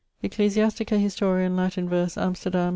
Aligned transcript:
Ecclesiastica 0.23 0.97
Historia 0.97 1.45
in 1.45 1.55
Latin 1.55 1.87
verse, 1.87 2.17
Amsterdam. 2.17 2.69